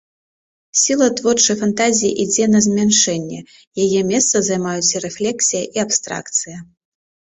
Сіла 0.83 1.07
творчай 1.19 1.57
фантазіі 1.59 2.15
ідзе 2.23 2.45
на 2.55 2.59
змяншэнне, 2.67 3.39
яе 3.85 4.01
месца 4.13 4.35
займаюць 4.51 4.95
рэфлексія 5.05 5.63
і 5.79 5.87
абстракцыя. 5.89 6.57